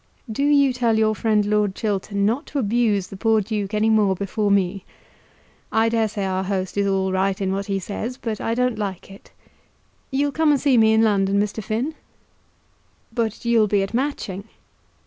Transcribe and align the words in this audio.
Do 0.31 0.43
you 0.43 0.73
tell 0.73 0.97
your 0.97 1.13
friend 1.13 1.45
Lord 1.45 1.75
Chiltern 1.75 2.25
not 2.25 2.47
to 2.47 2.57
abuse 2.57 3.05
the 3.05 3.15
poor 3.15 3.39
Duke 3.39 3.75
any 3.75 3.87
more 3.91 4.15
before 4.15 4.49
me. 4.49 4.83
I 5.71 5.89
dare 5.89 6.07
say 6.07 6.25
our 6.25 6.43
host 6.43 6.75
is 6.75 6.87
all 6.87 7.11
right 7.11 7.39
in 7.39 7.51
what 7.51 7.67
he 7.67 7.77
says; 7.77 8.17
but 8.17 8.41
I 8.41 8.55
don't 8.55 8.79
like 8.79 9.11
it. 9.11 9.31
You'll 10.09 10.31
come 10.31 10.51
and 10.51 10.59
see 10.59 10.75
me 10.75 10.93
in 10.93 11.03
London, 11.03 11.39
Mr. 11.39 11.63
Finn?" 11.63 11.93
"But 13.13 13.45
you'll 13.45 13.67
be 13.67 13.83
at 13.83 13.93
Matching?" 13.93 14.45